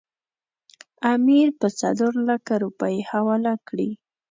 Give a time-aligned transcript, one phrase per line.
[1.13, 3.89] امیر به څلورلکه روپۍ حواله کړي.